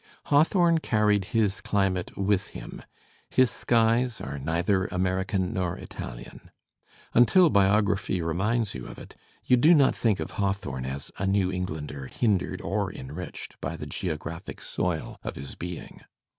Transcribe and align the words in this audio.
Hawthorne 0.33 0.79
carried 0.79 1.25
his 1.25 1.61
climate 1.61 2.17
with 2.17 2.47
him, 2.57 2.81
his 3.29 3.51
skies 3.51 4.19
are 4.19 4.39
neither 4.39 4.87
American 4.87 5.53
nor 5.53 5.77
Italian. 5.77 6.49
Until 7.13 7.51
biography 7.51 8.19
reminds 8.19 8.73
you 8.73 8.87
of 8.87 8.97
it, 8.97 9.15
you 9.43 9.57
do 9.57 9.75
not 9.75 9.93
think 9.93 10.19
of 10.19 10.31
Hawthorne 10.31 10.87
as 10.87 11.11
a 11.19 11.27
New 11.27 11.51
Englander 11.51 12.07
hindered 12.07 12.61
or 12.61 12.91
enriched 12.91 13.61
by 13.61 13.75
the 13.75 13.85
geographic 13.85 14.59
soil 14.59 15.19
of 15.21 15.35
his 15.35 15.53
being. 15.53 16.01